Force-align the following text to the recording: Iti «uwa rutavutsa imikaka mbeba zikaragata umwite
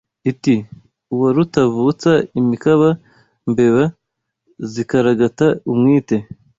Iti 0.31 0.55
«uwa 1.13 1.29
rutavutsa 1.35 2.11
imikaka 2.39 2.89
mbeba 3.51 3.83
zikaragata 4.73 5.47
umwite 5.71 6.15